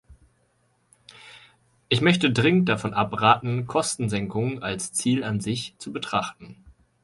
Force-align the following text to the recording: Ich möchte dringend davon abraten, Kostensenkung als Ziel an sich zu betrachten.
Ich 1.87 2.01
möchte 2.01 2.31
dringend 2.33 2.67
davon 2.69 2.95
abraten, 2.95 3.67
Kostensenkung 3.67 4.63
als 4.63 4.91
Ziel 4.93 5.23
an 5.23 5.41
sich 5.41 5.75
zu 5.77 5.93
betrachten. 5.93 6.65